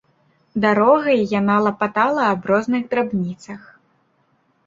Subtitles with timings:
[0.63, 3.61] Дарогай яна лапатала аб розных драбніцах.